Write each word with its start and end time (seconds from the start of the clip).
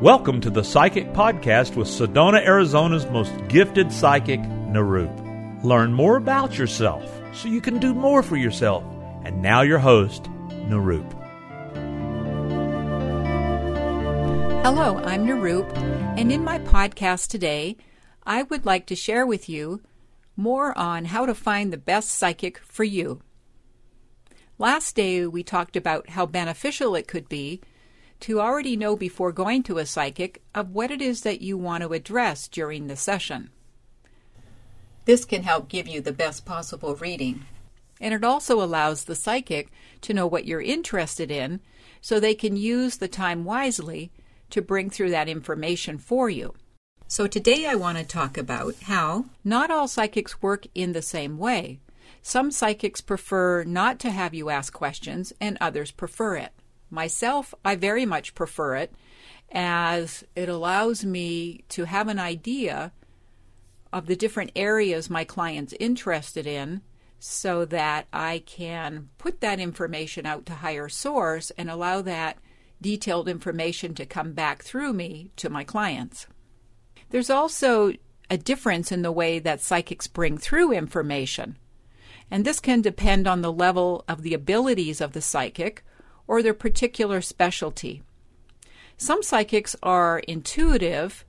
Welcome 0.00 0.40
to 0.40 0.48
the 0.48 0.64
Psychic 0.64 1.12
Podcast 1.12 1.76
with 1.76 1.86
Sedona, 1.86 2.42
Arizona's 2.42 3.04
most 3.08 3.34
gifted 3.48 3.92
psychic, 3.92 4.40
Nirup. 4.40 5.62
Learn 5.62 5.92
more 5.92 6.16
about 6.16 6.56
yourself 6.56 7.04
so 7.34 7.48
you 7.48 7.60
can 7.60 7.78
do 7.78 7.92
more 7.92 8.22
for 8.22 8.38
yourself. 8.38 8.82
And 9.26 9.42
now, 9.42 9.60
your 9.60 9.78
host, 9.78 10.22
Nirup. 10.48 11.12
Hello, 14.62 14.96
I'm 15.04 15.26
Nirup, 15.26 15.70
and 16.16 16.32
in 16.32 16.44
my 16.44 16.58
podcast 16.60 17.28
today, 17.28 17.76
I 18.24 18.44
would 18.44 18.64
like 18.64 18.86
to 18.86 18.96
share 18.96 19.26
with 19.26 19.50
you 19.50 19.82
more 20.34 20.76
on 20.78 21.04
how 21.04 21.26
to 21.26 21.34
find 21.34 21.70
the 21.70 21.76
best 21.76 22.08
psychic 22.08 22.56
for 22.60 22.84
you. 22.84 23.20
Last 24.56 24.96
day, 24.96 25.26
we 25.26 25.42
talked 25.42 25.76
about 25.76 26.08
how 26.08 26.24
beneficial 26.24 26.94
it 26.94 27.06
could 27.06 27.28
be 27.28 27.60
to 28.20 28.40
already 28.40 28.76
know 28.76 28.96
before 28.96 29.32
going 29.32 29.62
to 29.64 29.78
a 29.78 29.86
psychic 29.86 30.42
of 30.54 30.70
what 30.70 30.90
it 30.90 31.00
is 31.00 31.22
that 31.22 31.40
you 31.40 31.56
want 31.56 31.82
to 31.82 31.92
address 31.92 32.48
during 32.48 32.86
the 32.86 32.96
session. 32.96 33.50
This 35.04 35.24
can 35.24 35.42
help 35.42 35.68
give 35.68 35.88
you 35.88 36.00
the 36.00 36.12
best 36.12 36.44
possible 36.44 36.94
reading. 36.94 37.46
And 38.00 38.14
it 38.14 38.24
also 38.24 38.62
allows 38.62 39.04
the 39.04 39.14
psychic 39.14 39.70
to 40.02 40.14
know 40.14 40.26
what 40.26 40.46
you're 40.46 40.60
interested 40.60 41.30
in 41.30 41.60
so 42.00 42.18
they 42.18 42.34
can 42.34 42.56
use 42.56 42.96
the 42.96 43.08
time 43.08 43.44
wisely 43.44 44.10
to 44.50 44.62
bring 44.62 44.90
through 44.90 45.10
that 45.10 45.28
information 45.28 45.98
for 45.98 46.30
you. 46.30 46.54
So, 47.06 47.26
today 47.26 47.66
I 47.66 47.74
want 47.74 47.98
to 47.98 48.04
talk 48.04 48.38
about 48.38 48.74
how 48.82 49.26
not 49.42 49.70
all 49.70 49.88
psychics 49.88 50.40
work 50.40 50.66
in 50.74 50.92
the 50.92 51.02
same 51.02 51.38
way. 51.38 51.80
Some 52.22 52.50
psychics 52.50 53.00
prefer 53.00 53.64
not 53.64 53.98
to 54.00 54.10
have 54.10 54.32
you 54.32 54.48
ask 54.48 54.72
questions, 54.72 55.32
and 55.40 55.58
others 55.60 55.90
prefer 55.90 56.36
it. 56.36 56.52
Myself, 56.90 57.54
I 57.64 57.76
very 57.76 58.04
much 58.04 58.34
prefer 58.34 58.76
it 58.76 58.92
as 59.52 60.24
it 60.34 60.48
allows 60.48 61.04
me 61.04 61.64
to 61.70 61.84
have 61.84 62.08
an 62.08 62.18
idea 62.18 62.92
of 63.92 64.06
the 64.06 64.16
different 64.16 64.52
areas 64.54 65.10
my 65.10 65.24
client's 65.24 65.74
interested 65.80 66.46
in 66.46 66.82
so 67.18 67.64
that 67.66 68.06
I 68.12 68.42
can 68.46 69.08
put 69.18 69.40
that 69.40 69.60
information 69.60 70.26
out 70.26 70.46
to 70.46 70.54
higher 70.54 70.88
source 70.88 71.50
and 71.58 71.70
allow 71.70 72.00
that 72.02 72.38
detailed 72.80 73.28
information 73.28 73.94
to 73.94 74.06
come 74.06 74.32
back 74.32 74.62
through 74.62 74.92
me 74.92 75.30
to 75.36 75.50
my 75.50 75.64
clients. 75.64 76.26
There's 77.10 77.30
also 77.30 77.92
a 78.30 78.38
difference 78.38 78.90
in 78.90 79.02
the 79.02 79.12
way 79.12 79.38
that 79.40 79.60
psychics 79.60 80.06
bring 80.06 80.38
through 80.38 80.72
information. 80.72 81.58
And 82.30 82.44
this 82.44 82.60
can 82.60 82.80
depend 82.80 83.26
on 83.26 83.42
the 83.42 83.52
level 83.52 84.04
of 84.08 84.22
the 84.22 84.34
abilities 84.34 85.00
of 85.00 85.12
the 85.12 85.20
psychic 85.20 85.84
or 86.30 86.44
their 86.44 86.54
particular 86.54 87.20
specialty. 87.20 88.04
Some 88.96 89.20
psychics 89.20 89.74
are 89.82 90.20
intuitive 90.20 91.24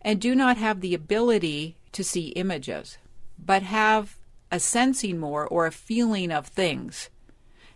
and 0.00 0.20
do 0.20 0.34
not 0.34 0.56
have 0.56 0.80
the 0.80 0.94
ability 0.94 1.76
to 1.92 2.02
see 2.02 2.30
images, 2.30 2.98
but 3.38 3.62
have 3.62 4.16
a 4.50 4.58
sensing 4.58 5.20
more 5.20 5.46
or 5.46 5.64
a 5.64 5.70
feeling 5.70 6.32
of 6.32 6.48
things. 6.48 7.08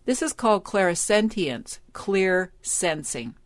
This 0.07 0.23
is 0.23 0.33
called 0.33 0.65
clairsentience, 0.65 1.79
clear 1.93 2.53
sensing. 2.63 3.37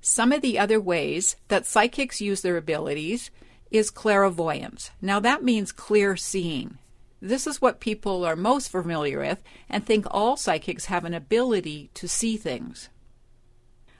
Some 0.00 0.30
of 0.30 0.40
the 0.40 0.56
other 0.56 0.80
ways 0.80 1.34
that 1.48 1.66
psychics 1.66 2.20
use 2.20 2.42
their 2.42 2.56
abilities 2.56 3.32
is 3.72 3.90
clairvoyance. 3.90 4.92
Now, 5.00 5.18
that 5.18 5.42
means 5.42 5.72
clear 5.72 6.16
seeing. 6.16 6.78
This 7.24 7.46
is 7.46 7.62
what 7.62 7.78
people 7.78 8.24
are 8.24 8.34
most 8.34 8.68
familiar 8.68 9.20
with 9.20 9.44
and 9.68 9.86
think 9.86 10.06
all 10.10 10.36
psychics 10.36 10.86
have 10.86 11.04
an 11.04 11.14
ability 11.14 11.88
to 11.94 12.08
see 12.08 12.36
things. 12.36 12.88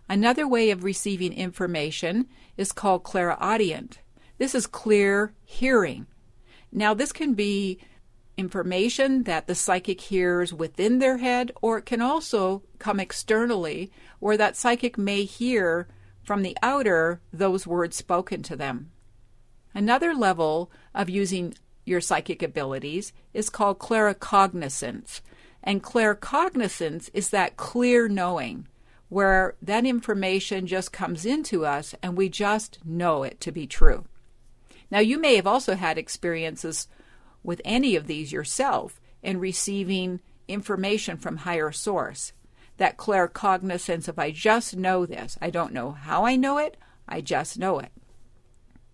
Another 0.09 0.48
way 0.48 0.73
of 0.73 0.83
receiving 0.83 1.33
information 1.33 2.27
is 2.56 2.73
called 2.73 3.05
clairaudient. 3.05 4.01
This 4.39 4.56
is 4.56 4.67
clear 4.67 5.34
hearing. 5.45 6.09
Now, 6.73 6.95
this 6.95 7.12
can 7.12 7.34
be 7.34 7.79
information 8.37 9.23
that 9.23 9.47
the 9.47 9.55
psychic 9.55 10.01
hears 10.01 10.52
within 10.52 10.98
their 10.98 11.19
head, 11.19 11.52
or 11.63 11.79
it 11.79 11.86
can 11.86 12.01
also 12.01 12.64
come 12.80 12.98
externally, 12.98 13.92
where 14.19 14.36
that 14.36 14.57
psychic 14.57 14.98
may 14.98 15.23
hear 15.23 15.86
from 16.25 16.42
the 16.42 16.58
outer 16.61 17.20
those 17.33 17.69
words 17.69 17.95
spoken 17.95 18.42
to 18.42 18.57
them. 18.57 18.91
Another 19.75 20.13
level 20.13 20.73
of 20.92 21.08
using 21.08 21.55
your 21.85 22.01
psychic 22.01 22.43
abilities 22.43 23.13
is 23.33 23.51
called 23.51 23.79
claircognizance. 23.79 25.20
And 25.63 25.83
claircognizance 25.83 27.11
is 27.13 27.31
that 27.31 27.57
clear 27.57 28.09
knowing 28.09 28.67
where 29.09 29.55
that 29.61 29.85
information 29.85 30.67
just 30.67 30.93
comes 30.93 31.27
into 31.27 31.67
us 31.67 31.95
and 32.03 32.17
we 32.17 32.29
just 32.29 32.79
know 32.85 33.23
it 33.23 33.41
to 33.41 33.53
be 33.53 33.67
true. 33.67 34.05
Now, 34.91 35.01
you 35.01 35.19
may 35.19 35.37
have 35.37 35.47
also 35.47 35.75
had 35.75 35.98
experiences 35.98 36.89
with 37.43 37.61
any 37.65 37.97
of 37.97 38.07
these 38.07 38.33
yourself 38.33 39.01
in 39.23 39.39
receiving 39.39 40.20
information 40.49 41.17
from 41.17 41.39
higher 41.39 41.73
source. 41.73 42.33
That 42.79 42.97
claircognizance 42.97 44.09
of 44.09 44.19
I 44.19 44.31
just 44.31 44.77
know 44.77 45.07
this. 45.07 45.37
I 45.41 45.51
don't 45.51 45.73
know 45.73 45.93
how 45.93 46.25
I 46.25 46.37
know 46.37 46.59
it, 46.59 46.77
I 47.09 47.20
just 47.20 47.59
know 47.59 47.79
it. 47.79 47.93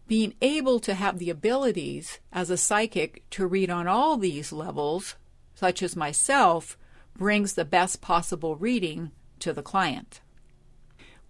Being 0.09 0.35
able 0.41 0.81
to 0.81 0.95
have 0.95 1.19
the 1.19 1.31
abilities 1.31 2.19
as 2.33 2.49
a 2.51 2.57
psychic 2.57 3.23
to 3.31 3.47
read 3.47 3.69
on 3.71 3.87
all 3.87 4.17
these 4.17 4.53
levels, 4.53 5.17
such 5.55 5.83
as 5.83 5.95
myself, 5.95 6.79
brings 7.15 7.53
the 7.53 7.65
best 7.65 8.01
possible 8.01 8.57
reading 8.57 9.13
to 9.41 9.53
the 9.53 9.63
client. 9.63 10.21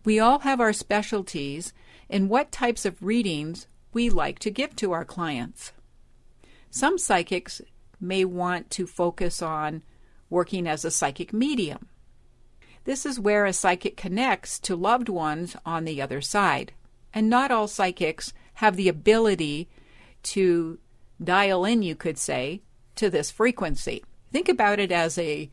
We 0.05 0.21
all 0.21 0.39
have 0.41 0.61
our 0.61 0.73
specialties 0.73 1.73
in 2.09 2.29
what 2.29 2.53
types 2.53 2.85
of 2.85 3.03
readings 3.03 3.67
we 3.93 4.09
like 4.11 4.39
to 4.39 4.51
give 4.51 4.77
to 4.77 4.93
our 4.93 5.05
clients. 5.05 5.73
Some 6.71 6.99
psychics 6.99 7.61
may 8.01 8.25
want 8.25 8.71
to 8.71 8.87
focus 8.87 9.43
on 9.43 9.83
working 10.31 10.69
as 10.69 10.85
a 10.85 10.91
psychic 10.91 11.33
medium. 11.33 11.89
This 12.85 13.05
is 13.05 13.19
where 13.19 13.45
a 13.45 13.53
psychic 13.53 13.97
connects 13.97 14.59
to 14.61 14.77
loved 14.77 15.09
ones 15.09 15.57
on 15.67 15.85
the 15.85 16.01
other 16.01 16.21
side. 16.21 16.73
And 17.13 17.29
not 17.29 17.51
all 17.51 17.67
psychics 17.67 18.33
have 18.59 18.75
the 18.75 18.89
ability 18.89 19.69
to 20.21 20.79
dial 21.23 21.65
in, 21.65 21.81
you 21.81 21.95
could 21.95 22.19
say, 22.19 22.61
to 22.97 23.09
this 23.09 23.31
frequency. 23.31 24.05
Think 24.33 24.49
about 24.49 24.81
it 24.81 24.91
as 24.91 25.17
a 25.17 25.49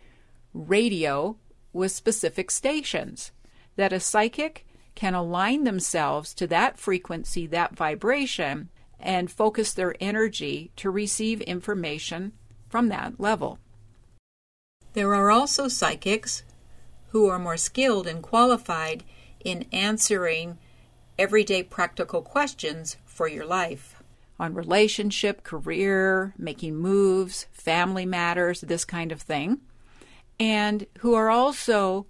radio 0.56 1.38
with 1.72 1.92
specific 1.92 2.50
stations, 2.50 3.32
that 3.76 3.94
a 3.94 4.00
psychic 4.00 4.66
can 4.96 5.14
align 5.14 5.66
themselves 5.66 6.34
to 6.34 6.48
that 6.48 6.80
frequency, 6.80 7.46
that 7.46 7.76
vibration, 7.76 8.70
and 9.00 9.30
focus 9.30 9.72
their 9.72 9.96
energy 10.00 10.72
to 10.76 10.90
receive 10.90 11.42
information 11.42 12.32
from 12.70 12.88
that 12.88 13.20
level. 13.20 13.60
There 14.94 15.14
are 15.14 15.30
also 15.30 15.68
psychics 15.68 16.42
who 17.10 17.28
are 17.28 17.38
more 17.38 17.58
skilled 17.58 18.08
and 18.08 18.24
qualified 18.24 19.04
in 19.42 19.68
answering 19.72 20.58
everyday 21.18 21.64
practical 21.64 22.22
questions 22.22 22.98
for 23.06 23.28
your 23.28 23.46
life 23.46 24.02
on 24.40 24.54
relationship, 24.54 25.44
career, 25.44 26.34
making 26.38 26.76
moves, 26.76 27.48
family 27.52 28.06
matters, 28.06 28.62
this 28.62 28.84
kind 28.84 29.12
of 29.12 29.22
thing, 29.22 29.62
and 30.40 30.86
who 31.00 31.14
are 31.14 31.30
also 31.30 32.06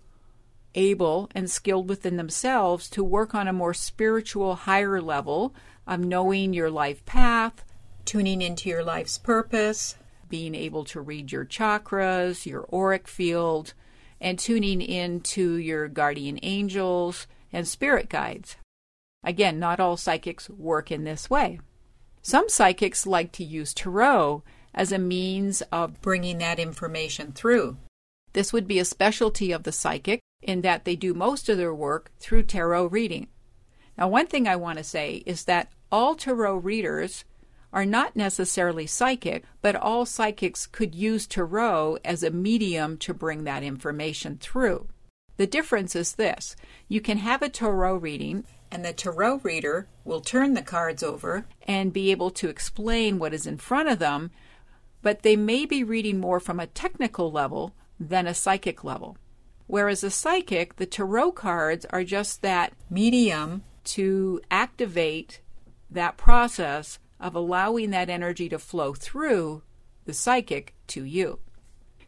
able 0.74 1.30
and 1.34 1.50
skilled 1.50 1.88
within 1.88 2.18
themselves 2.18 2.90
to 2.90 3.04
work 3.04 3.36
on 3.36 3.48
a 3.48 3.54
more 3.54 3.74
spiritual, 3.74 4.56
higher 4.56 5.02
level 5.02 5.54
of 5.88 6.00
knowing 6.00 6.54
your 6.54 6.72
life 6.72 7.06
path, 7.06 7.64
tuning 8.06 8.42
into 8.42 8.70
your 8.70 8.84
life's 8.84 9.18
purpose, 9.18 9.96
being 10.28 10.56
able 10.56 10.84
to 10.84 11.00
read 11.00 11.32
your 11.32 11.46
chakras, 11.46 12.46
your 12.46 12.68
auric 12.74 13.08
field, 13.08 13.74
and 14.20 14.40
tuning 14.40 14.82
into 14.82 15.56
your 15.56 15.88
guardian 15.88 16.40
angels 16.42 17.28
and 17.54 17.68
spirit 17.68 18.10
guides. 18.10 18.58
Again, 19.26 19.60
not 19.60 19.80
all 19.80 19.98
psychics 19.98 20.50
work 20.50 20.92
in 20.92 21.04
this 21.04 21.30
way. 21.30 21.60
Some 22.22 22.48
psychics 22.48 23.08
like 23.08 23.32
to 23.34 23.44
use 23.44 23.74
tarot 23.74 24.44
as 24.74 24.92
a 24.92 25.00
means 25.00 25.62
of 25.72 26.00
bringing 26.02 26.38
that 26.38 26.60
information 26.60 27.32
through. 27.32 27.78
This 28.34 28.54
would 28.54 28.68
be 28.68 28.80
a 28.80 28.86
specialty 28.86 29.52
of 29.52 29.64
the 29.64 29.72
psychic 29.72 30.20
in 30.42 30.62
that 30.62 30.86
they 30.86 30.96
do 30.96 31.14
most 31.14 31.50
of 31.50 31.58
their 31.58 31.74
work 31.74 32.12
through 32.20 32.44
tarot 32.44 32.86
reading. 32.88 33.28
Now, 33.98 34.10
one 34.10 34.28
thing 34.28 34.48
I 34.48 34.58
want 34.58 34.78
to 34.78 34.84
say 34.84 35.24
is 35.26 35.46
that 35.46 35.72
all 35.92 36.16
tarot 36.16 36.58
readers 36.58 37.26
are 37.74 37.86
not 37.86 38.16
necessarily 38.16 38.86
psychic, 38.86 39.44
but 39.62 39.76
all 39.76 40.06
psychics 40.06 40.68
could 40.68 40.94
use 40.94 41.26
tarot 41.26 41.98
as 42.06 42.22
a 42.24 42.30
medium 42.30 42.98
to 42.98 43.14
bring 43.14 43.44
that 43.44 43.64
information 43.64 44.38
through. 44.38 44.88
The 45.38 45.48
difference 45.48 45.96
is 45.96 46.16
this 46.16 46.56
you 46.88 47.02
can 47.02 47.18
have 47.18 47.42
a 47.42 47.50
tarot 47.50 47.96
reading, 47.96 48.46
and 48.72 48.84
the 48.84 48.94
tarot 48.94 49.38
reader 49.44 49.88
will 50.04 50.22
turn 50.22 50.54
the 50.54 50.62
cards 50.62 51.04
over 51.04 51.46
and 51.68 51.94
be 51.94 52.12
able 52.12 52.32
to 52.32 52.50
explain 52.50 53.20
what 53.20 53.34
is 53.34 53.48
in 53.48 53.58
front 53.58 53.90
of 53.90 54.00
them, 54.00 54.32
but 55.02 55.22
they 55.22 55.36
may 55.36 55.66
be 55.66 55.84
reading 55.84 56.20
more 56.20 56.40
from 56.40 56.60
a 56.60 56.68
technical 56.68 57.32
level 57.32 57.74
than 58.00 58.28
a 58.28 58.34
psychic 58.34 58.84
level. 58.84 59.18
Whereas 59.68 60.04
a 60.04 60.12
psychic, 60.12 60.76
the 60.76 60.86
tarot 60.86 61.32
cards 61.34 61.86
are 61.90 62.04
just 62.04 62.42
that 62.42 62.74
medium 62.90 63.64
to 63.86 64.42
activate 64.52 65.42
that 65.90 66.18
process 66.18 67.00
of 67.20 67.36
allowing 67.36 67.92
that 67.92 68.10
energy 68.10 68.50
to 68.50 68.60
flow 68.60 68.94
through 68.94 69.64
the 70.06 70.14
psychic 70.14 70.74
to 70.88 71.04
you. 71.04 71.40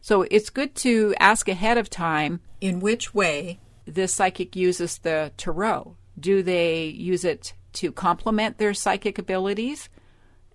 So 0.00 0.22
it's 0.22 0.50
good 0.50 0.74
to 0.76 1.14
ask 1.18 1.48
ahead 1.48 1.78
of 1.78 1.90
time 1.90 2.40
in 2.60 2.80
which 2.80 3.14
way 3.14 3.58
this 3.84 4.14
psychic 4.14 4.54
uses 4.54 4.98
the 4.98 5.32
tarot. 5.36 5.96
Do 6.18 6.42
they 6.42 6.84
use 6.84 7.24
it 7.24 7.52
to 7.74 7.92
complement 7.92 8.58
their 8.58 8.74
psychic 8.74 9.18
abilities? 9.18 9.88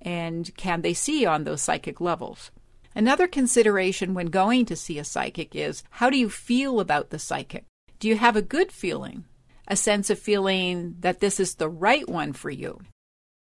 And 0.01 0.55
can 0.57 0.81
they 0.81 0.93
see 0.93 1.25
on 1.25 1.43
those 1.43 1.61
psychic 1.61 2.01
levels? 2.01 2.51
Another 2.95 3.27
consideration 3.27 4.13
when 4.13 4.27
going 4.27 4.65
to 4.65 4.75
see 4.75 4.99
a 4.99 5.03
psychic 5.03 5.55
is 5.55 5.83
how 5.89 6.09
do 6.09 6.17
you 6.17 6.29
feel 6.29 6.79
about 6.79 7.09
the 7.09 7.19
psychic? 7.19 7.65
Do 7.99 8.07
you 8.07 8.17
have 8.17 8.35
a 8.35 8.41
good 8.41 8.71
feeling? 8.71 9.25
A 9.67 9.75
sense 9.75 10.09
of 10.09 10.19
feeling 10.19 10.97
that 10.99 11.19
this 11.19 11.39
is 11.39 11.55
the 11.55 11.69
right 11.69 12.07
one 12.07 12.33
for 12.33 12.49
you? 12.49 12.81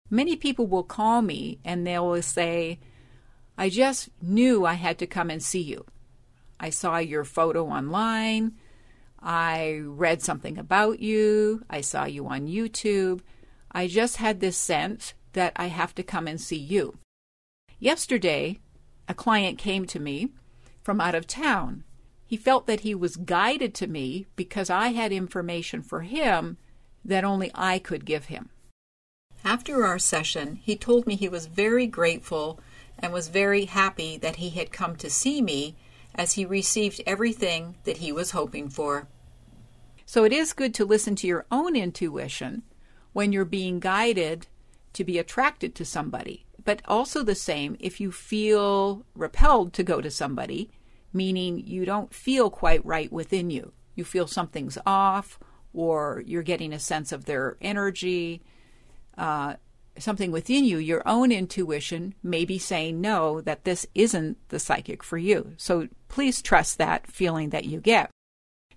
Many 0.10 0.36
people 0.36 0.68
will 0.68 0.84
call 0.84 1.22
me 1.22 1.60
and 1.64 1.86
they 1.86 2.00
will 2.00 2.22
say, 2.22 2.80
I 3.58 3.70
just 3.70 4.10
knew 4.22 4.66
I 4.66 4.74
had 4.74 4.98
to 5.00 5.08
come 5.08 5.30
and 5.30 5.42
see 5.42 5.62
you. 5.62 5.86
I 6.60 6.70
saw 6.70 6.98
your 6.98 7.24
photo 7.24 7.68
online. 7.68 8.54
I 9.22 9.82
read 9.84 10.22
something 10.22 10.58
about 10.58 11.00
you. 11.00 11.64
I 11.70 11.82
saw 11.82 12.06
you 12.06 12.28
on 12.28 12.48
YouTube. 12.48 13.22
I 13.72 13.88
just 13.88 14.18
had 14.18 14.40
this 14.40 14.58
sense 14.58 15.14
that 15.34 15.54
I 15.56 15.68
have 15.68 15.94
to 15.96 16.04
come 16.04 16.28
and 16.28 16.40
see 16.40 16.58
you. 16.58 16.98
Yesterday, 17.80 18.60
a 19.08 19.14
client 19.14 19.58
came 19.58 19.86
to 19.88 20.00
me 20.00 20.30
from 20.84 21.00
out 21.02 21.16
of 21.16 21.28
town. 21.28 21.84
He 22.26 22.38
felt 22.38 22.68
that 22.68 22.82
he 22.82 22.94
was 22.94 23.16
guided 23.16 23.74
to 23.76 23.88
me 23.88 24.26
because 24.36 24.70
I 24.70 24.90
had 24.90 25.12
information 25.12 25.82
for 25.82 26.02
him 26.02 26.58
that 27.06 27.24
only 27.24 27.52
I 27.56 27.80
could 27.80 28.06
give 28.06 28.26
him. 28.26 28.50
After 29.44 29.86
our 29.86 30.00
session, 30.00 30.56
he 30.56 30.76
told 30.76 31.08
me 31.08 31.16
he 31.16 31.30
was 31.30 31.46
very 31.46 31.88
grateful 31.88 32.60
and 33.00 33.14
was 33.14 33.30
very 33.30 33.66
happy 33.66 34.18
that 34.18 34.38
he 34.38 34.50
had 34.50 34.72
come 34.72 34.96
to 34.98 35.10
see 35.10 35.42
me 35.42 35.76
as 36.18 36.34
he 36.34 36.46
received 36.46 37.02
everything 37.06 37.76
that 37.84 37.98
he 37.98 38.12
was 38.12 38.32
hoping 38.32 38.70
for. 38.70 39.08
So 40.06 40.24
it 40.24 40.34
is 40.34 40.54
good 40.54 40.74
to 40.76 40.86
listen 40.86 41.16
to 41.18 41.28
your 41.28 41.46
own 41.52 41.76
intuition 41.76 42.64
when 43.14 43.32
you're 43.32 43.46
being 43.46 43.80
guided 43.80 44.48
to 44.94 45.04
be 45.04 45.18
attracted 45.18 45.76
to 45.76 45.86
somebody, 45.86 46.46
but 46.64 46.82
also 46.88 47.24
the 47.24 47.36
same 47.36 47.76
if 47.80 48.00
you 48.00 48.12
feel 48.12 49.06
repelled 49.16 49.74
to 49.74 49.84
go 49.84 50.02
to 50.02 50.10
somebody, 50.10 50.72
meaning 51.14 51.60
you 51.60 51.86
don't 51.86 52.14
feel 52.14 52.50
quite 52.50 52.86
right 52.86 53.12
within 53.12 53.50
you. 53.50 53.74
You 53.96 54.06
feel 54.06 54.28
something's 54.28 54.78
off, 54.86 55.40
or 55.74 56.24
you're 56.26 56.44
getting 56.44 56.74
a 56.74 56.80
sense 56.80 57.12
of 57.12 57.26
their 57.26 57.58
energy. 57.62 58.42
Uh, 59.18 59.56
something 60.02 60.32
within 60.32 60.66
you, 60.66 60.78
your 60.78 61.02
own 61.08 61.32
intuition 61.32 62.16
may 62.24 62.46
be 62.46 62.58
saying 62.58 63.02
no, 63.02 63.42
that 63.42 63.64
this 63.64 63.86
isn't 63.96 64.38
the 64.50 64.60
psychic 64.60 65.04
for 65.04 65.18
you. 65.18 65.54
So 65.58 65.88
please 66.08 66.42
trust 66.42 66.78
that 66.78 67.08
feeling 67.08 67.50
that 67.50 67.66
you 67.66 67.80
get. 67.80 68.10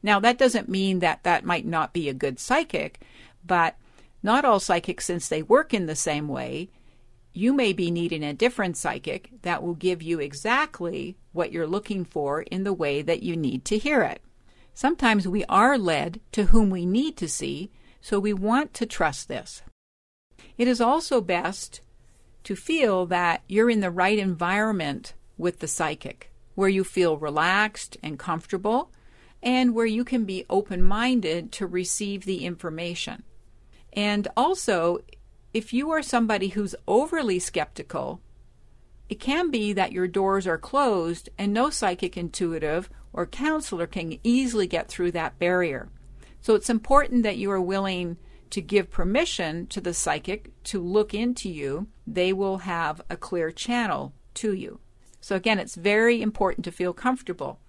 Now, 0.02 0.20
that 0.20 0.38
doesn't 0.38 0.69
mean 0.69 1.00
that 1.00 1.25
that 1.25 1.44
might 1.44 1.67
not 1.67 1.93
be 1.93 2.08
a 2.08 2.14
good 2.14 2.38
psychic, 2.38 3.02
but 3.44 3.76
not 4.22 4.44
all 4.44 4.61
psychics, 4.61 5.05
since 5.05 5.28
they 5.28 5.43
work 5.43 5.72
in 5.72 5.87
the 5.87 5.96
same 5.96 6.28
way, 6.28 6.70
you 7.32 7.52
may 7.52 7.72
be 7.72 7.90
needing 7.90 8.25
a 8.25 8.34
different 8.34 8.76
psychic 8.76 9.31
that 9.43 9.62
will 9.62 9.75
give 9.75 10.02
you 10.02 10.19
exactly 10.20 11.17
what 11.32 11.52
you're 11.52 11.67
looking 11.67 12.05
for 12.05 12.43
in 12.43 12.64
the 12.64 12.72
way 12.72 13.02
that 13.02 13.22
you 13.22 13.37
need 13.37 13.64
to 13.67 13.78
hear 13.78 14.02
it. 14.02 14.20
Sometimes 14.75 15.28
we 15.28 15.44
are 15.44 15.78
led 15.78 16.20
to 16.32 16.46
whom 16.46 16.70
we 16.70 16.87
need 16.87 17.17
to 17.19 17.28
see, 17.28 17.70
so 18.00 18.19
we 18.19 18.32
want 18.32 18.75
to 18.75 18.87
trust 18.87 19.28
this. 19.28 19.62
It 20.59 20.69
is 20.69 20.81
also 20.81 21.21
best 21.21 21.81
to 22.45 22.57
feel 22.57 23.07
that 23.07 23.43
you're 23.49 23.71
in 23.71 23.81
the 23.81 23.91
right 23.91 24.19
environment 24.19 25.15
with 25.37 25.61
the 25.61 25.69
psychic, 25.69 26.33
where 26.55 26.69
you 26.69 26.85
feel 26.85 27.19
relaxed 27.19 27.97
and 28.03 28.19
comfortable, 28.19 28.91
and 29.43 29.75
where 29.75 29.87
you 29.87 30.05
can 30.05 30.25
be 30.25 30.45
open 30.51 30.83
minded 30.83 31.53
to 31.53 31.67
receive 31.67 32.25
the 32.25 32.45
information. 32.45 33.23
And 33.93 34.29
also, 34.37 34.99
if 35.53 35.73
you 35.73 35.91
are 35.91 36.03
somebody 36.03 36.49
who's 36.49 36.75
overly 36.87 37.39
skeptical, 37.39 38.21
it 39.09 39.19
can 39.19 39.51
be 39.51 39.73
that 39.73 39.93
your 39.93 40.07
doors 40.07 40.47
are 40.47 40.59
closed 40.59 41.29
and 41.37 41.53
no 41.53 41.71
psychic 41.71 42.17
intuitive 42.17 42.89
or 43.13 43.27
counselor 43.27 43.87
can 43.87 44.19
easily 44.23 44.69
get 44.69 44.89
through 44.89 45.11
that 45.13 45.39
barrier. 45.39 45.89
So 46.41 46.55
it's 46.55 46.71
important 46.71 47.25
that 47.25 47.37
you 47.37 47.51
are 47.51 47.61
willing 47.61 48.17
to 48.50 48.61
give 48.61 48.91
permission 48.91 49.67
to 49.69 49.81
the 49.81 49.94
psychic 49.94 50.50
to 50.64 50.82
look 50.82 51.14
into 51.14 51.49
you, 51.49 51.87
they 52.06 52.32
will 52.32 52.58
have 52.58 53.00
a 53.08 53.17
clear 53.17 53.50
channel 53.50 54.12
to 54.35 54.52
you. 54.55 54.81
So, 55.20 55.37
again, 55.37 55.58
it's 55.58 55.75
very 55.75 56.23
important 56.23 56.64
to 56.64 56.73
feel 56.73 56.93
comfortable. 56.93 57.61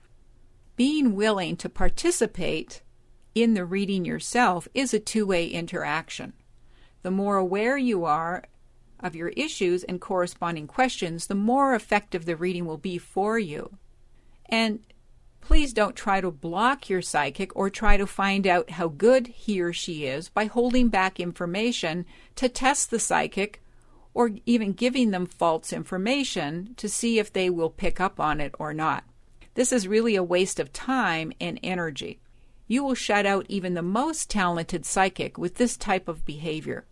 Being 0.75 1.16
willing 1.16 1.57
to 1.57 1.69
participate 1.69 2.81
in 3.36 3.54
the 3.54 3.66
reading 3.66 4.06
yourself 4.06 4.68
is 4.74 4.94
a 4.94 5.00
two 5.00 5.25
way 5.25 5.48
interaction. 5.48 6.33
The 7.04 7.12
more 7.12 7.38
aware 7.38 7.77
you 7.77 8.06
are 8.06 8.44
of 9.00 9.16
your 9.16 9.30
issues 9.30 9.84
and 9.84 10.00
corresponding 10.00 10.68
questions, 10.68 11.27
the 11.27 11.36
more 11.36 11.74
effective 11.74 12.25
the 12.25 12.36
reading 12.36 12.66
will 12.66 12.77
be 12.77 12.98
for 12.98 13.39
you. 13.39 13.77
And 14.45 14.80
Please 15.42 15.74
don't 15.74 15.96
try 15.96 16.22
to 16.22 16.32
block 16.32 16.90
your 16.90 17.02
psychic 17.02 17.54
or 17.56 17.70
try 17.70 17.98
to 17.98 18.08
find 18.08 18.48
out 18.48 18.70
how 18.72 18.88
good 18.88 19.28
he 19.28 19.60
or 19.60 19.74
she 19.74 20.06
is 20.06 20.30
by 20.30 20.46
holding 20.46 20.88
back 20.88 21.20
information 21.20 22.06
to 22.36 22.48
test 22.48 22.90
the 22.90 23.00
psychic 23.00 23.62
or 24.14 24.32
even 24.46 24.72
giving 24.74 25.12
them 25.12 25.26
false 25.26 25.74
information 25.74 26.74
to 26.78 26.88
see 26.88 27.20
if 27.20 27.34
they 27.34 27.50
will 27.50 27.70
pick 27.70 28.00
up 28.00 28.20
on 28.20 28.40
it 28.40 28.54
or 28.60 28.74
not. 28.74 29.04
This 29.56 29.74
is 29.74 29.88
really 29.88 30.16
a 30.16 30.24
waste 30.24 30.60
of 30.60 30.72
time 30.72 31.34
and 31.42 31.60
energy. 31.64 32.20
You 32.68 32.84
will 32.84 32.96
shut 32.96 33.26
out 33.26 33.46
even 33.50 33.74
the 33.74 33.82
most 33.82 34.30
talented 34.30 34.86
psychic 34.86 35.38
with 35.38 35.56
this 35.56 35.76
type 35.76 36.08
of 36.08 36.26
behavior. 36.26 36.86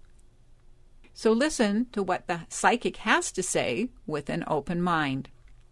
So 1.14 1.32
listen 1.32 1.88
to 1.92 2.04
what 2.04 2.28
the 2.28 2.42
psychic 2.50 2.98
has 2.98 3.32
to 3.34 3.44
say 3.44 3.90
with 4.06 4.30
an 4.30 4.44
open 4.48 4.82
mind. 4.82 5.30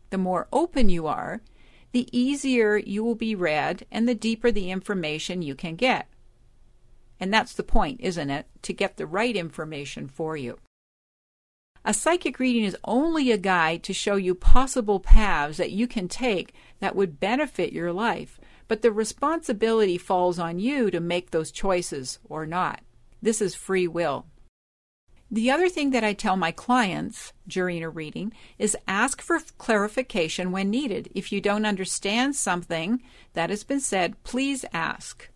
The 0.09 0.18
more 0.18 0.47
open 0.53 0.89
you 0.89 1.07
are, 1.07 1.41
the 1.91 2.07
easier 2.17 2.77
you 2.77 3.03
will 3.03 3.15
be 3.15 3.35
read 3.35 3.85
and 3.91 4.07
the 4.07 4.15
deeper 4.15 4.51
the 4.51 4.71
information 4.71 5.41
you 5.41 5.55
can 5.55 5.75
get. 5.75 6.07
And 7.19 7.33
that's 7.33 7.53
the 7.53 7.63
point, 7.63 8.01
isn't 8.01 8.29
it? 8.29 8.47
To 8.63 8.73
get 8.73 8.97
the 8.97 9.07
right 9.07 9.35
information 9.35 10.07
for 10.07 10.37
you. 10.37 10.59
A 11.83 11.94
psychic 11.94 12.37
reading 12.37 12.65
is 12.65 12.77
only 12.83 13.31
a 13.31 13.37
guide 13.37 13.81
to 13.83 13.94
show 13.94 14.17
you 14.17 14.35
possible 14.35 14.99
paths 14.99 15.57
that 15.57 15.71
you 15.71 15.87
can 15.87 16.09
take 16.09 16.53
that 16.79 16.95
would 16.95 17.19
benefit 17.19 17.71
your 17.71 17.94
life, 17.94 18.41
but 18.67 18.81
the 18.81 18.91
responsibility 18.91 19.97
falls 19.97 20.37
on 20.37 20.59
you 20.59 20.91
to 20.91 20.99
make 20.99 21.31
those 21.31 21.49
choices 21.49 22.19
or 22.27 22.45
not. 22.45 22.81
This 23.21 23.41
is 23.41 23.56
free 23.56 23.87
will. 23.87 24.25
The 25.29 25.51
other 25.51 25.67
thing 25.67 25.89
that 25.91 26.05
I 26.05 26.13
tell 26.13 26.37
my 26.37 26.51
clients 26.51 27.33
during 27.47 27.83
a 27.83 27.89
reading 27.89 28.31
is 28.57 28.77
ask 28.87 29.21
for 29.21 29.39
clarification 29.57 30.51
when 30.51 30.69
needed. 30.69 31.09
If 31.13 31.33
you 31.33 31.41
don't 31.41 31.65
understand 31.65 32.35
something 32.35 33.01
that 33.33 33.49
has 33.49 33.65
been 33.65 33.81
said, 33.81 34.21
please 34.23 34.63
ask. 34.71 35.29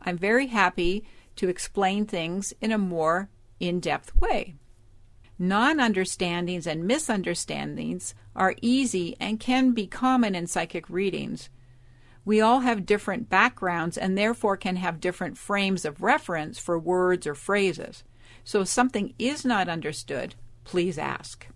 I'm 0.00 0.18
very 0.18 0.48
happy 0.48 1.04
to 1.36 1.48
explain 1.48 2.06
things 2.06 2.52
in 2.60 2.72
a 2.72 2.78
more 2.78 3.28
in 3.60 3.78
depth 3.78 4.16
way. 4.16 4.56
Non 5.38 5.78
understandings 5.78 6.66
and 6.66 6.84
misunderstandings 6.84 8.14
are 8.34 8.56
easy 8.62 9.16
and 9.20 9.38
can 9.38 9.72
be 9.72 9.86
common 9.86 10.34
in 10.34 10.46
psychic 10.46 10.90
readings. 10.90 11.50
We 12.24 12.40
all 12.40 12.60
have 12.60 12.86
different 12.86 13.28
backgrounds 13.28 13.96
and 13.96 14.18
therefore 14.18 14.56
can 14.56 14.76
have 14.76 14.98
different 14.98 15.38
frames 15.38 15.84
of 15.84 16.02
reference 16.02 16.58
for 16.58 16.78
words 16.78 17.26
or 17.26 17.36
phrases. 17.36 18.02
So 18.44 18.62
if 18.62 18.68
something 18.68 19.14
is 19.18 19.44
not 19.44 19.68
understood, 19.68 20.34
please 20.64 20.98
ask. 20.98 21.46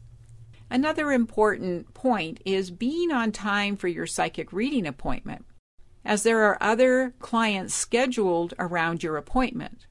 Another 0.70 1.10
important 1.10 1.94
point 1.94 2.40
is 2.44 2.70
being 2.70 3.10
on 3.10 3.32
time 3.32 3.76
for 3.76 3.88
your 3.88 4.06
psychic 4.06 4.52
reading 4.52 4.86
appointment, 4.86 5.44
as 6.04 6.22
there 6.22 6.44
are 6.44 6.58
other 6.60 7.14
clients 7.18 7.74
scheduled 7.74 8.54
around 8.58 9.02
your 9.02 9.16
appointment. 9.16 9.86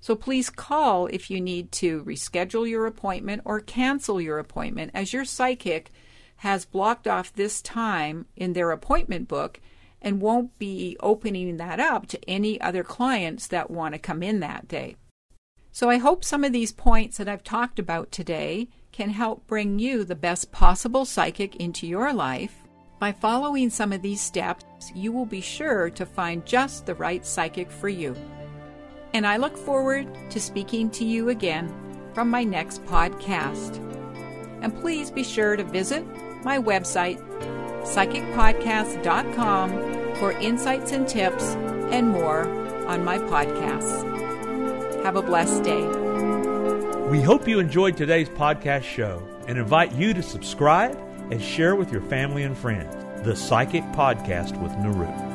So 0.00 0.14
please 0.14 0.50
call 0.50 1.06
if 1.06 1.30
you 1.30 1.40
need 1.40 1.72
to 1.72 2.02
reschedule 2.04 2.68
your 2.68 2.86
appointment 2.86 3.42
or 3.44 3.60
cancel 3.60 4.20
your 4.20 4.38
appointment, 4.38 4.90
as 4.94 5.12
your 5.12 5.24
psychic 5.24 5.90
has 6.36 6.64
blocked 6.64 7.06
off 7.06 7.32
this 7.32 7.62
time 7.62 8.26
in 8.36 8.52
their 8.52 8.70
appointment 8.70 9.28
book 9.28 9.60
and 10.02 10.20
won't 10.20 10.58
be 10.58 10.96
opening 11.00 11.56
that 11.56 11.80
up 11.80 12.06
to 12.08 12.28
any 12.28 12.60
other 12.60 12.84
clients 12.84 13.46
that 13.46 13.70
want 13.70 13.94
to 13.94 13.98
come 13.98 14.22
in 14.22 14.40
that 14.40 14.68
day. 14.68 14.96
So 15.74 15.90
I 15.90 15.96
hope 15.96 16.22
some 16.22 16.44
of 16.44 16.52
these 16.52 16.70
points 16.70 17.16
that 17.16 17.28
I've 17.28 17.42
talked 17.42 17.80
about 17.80 18.12
today 18.12 18.68
can 18.92 19.10
help 19.10 19.44
bring 19.48 19.80
you 19.80 20.04
the 20.04 20.14
best 20.14 20.52
possible 20.52 21.04
psychic 21.04 21.56
into 21.56 21.84
your 21.84 22.12
life. 22.12 22.54
By 23.00 23.10
following 23.10 23.70
some 23.70 23.92
of 23.92 24.00
these 24.00 24.20
steps, 24.20 24.64
you 24.94 25.10
will 25.10 25.26
be 25.26 25.40
sure 25.40 25.90
to 25.90 26.06
find 26.06 26.46
just 26.46 26.86
the 26.86 26.94
right 26.94 27.26
psychic 27.26 27.72
for 27.72 27.88
you. 27.88 28.14
And 29.14 29.26
I 29.26 29.36
look 29.36 29.56
forward 29.56 30.30
to 30.30 30.40
speaking 30.40 30.90
to 30.90 31.04
you 31.04 31.30
again 31.30 31.74
from 32.14 32.30
my 32.30 32.44
next 32.44 32.84
podcast. 32.84 33.78
And 34.62 34.72
please 34.80 35.10
be 35.10 35.24
sure 35.24 35.56
to 35.56 35.64
visit 35.64 36.06
my 36.44 36.56
website, 36.56 37.18
psychicpodcast.com, 37.82 39.70
for 40.20 40.30
insights 40.38 40.92
and 40.92 41.08
tips 41.08 41.56
and 41.90 42.10
more 42.10 42.46
on 42.86 43.04
my 43.04 43.18
podcasts. 43.18 44.33
Have 45.04 45.16
a 45.16 45.22
blessed 45.22 45.64
day. 45.64 45.86
We 47.10 47.20
hope 47.20 47.46
you 47.46 47.58
enjoyed 47.58 47.94
today's 47.94 48.30
podcast 48.30 48.84
show 48.84 49.22
and 49.46 49.58
invite 49.58 49.92
you 49.92 50.14
to 50.14 50.22
subscribe 50.22 50.96
and 51.30 51.42
share 51.42 51.76
with 51.76 51.92
your 51.92 52.00
family 52.00 52.44
and 52.44 52.56
friends 52.56 52.96
the 53.22 53.36
Psychic 53.36 53.82
Podcast 53.92 54.58
with 54.62 54.72
Nirup. 54.72 55.33